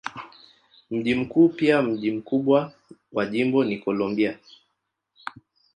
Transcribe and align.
Mji 0.91 1.15
mkuu 1.15 1.49
pia 1.49 1.81
mji 1.81 2.11
mkubwa 2.11 2.73
wa 3.13 3.25
jimbo 3.25 3.63
ni 3.63 3.77
Columbia. 3.77 4.37